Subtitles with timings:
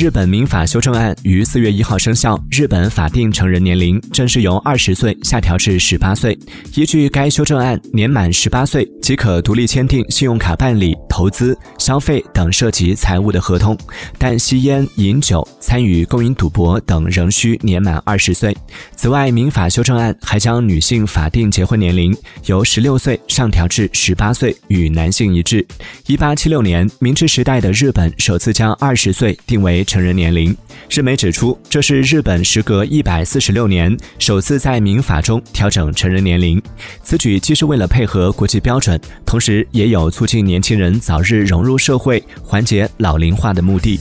[0.00, 6.32] 日本民法修正案于四月一号生效，日本法定成人年龄正式由二十岁下调至十八岁。
[6.74, 13.76] 依据该修正案，年满十八岁即可独立签订信用卡办理、投资、消费等涉及财务的合同，
[14.16, 18.56] 但吸烟、饮酒、参与勾引赌博等仍需年满二十岁。
[18.96, 25.66] 此外，民法修正案还将女性法定结婚年龄由十六岁上调至十八岁，与男性一致。
[26.06, 30.54] 一八七六年，明治时代的日本首次将二十岁定为成人年龄。
[30.88, 36.60] 日媒指出，这是日本时隔一百四十六年首次在民法中调整成人年龄。
[37.02, 43.98] 此举既是为了配合国际标准，同时也有促进年轻人早日融入社会、缓解老龄化的目的。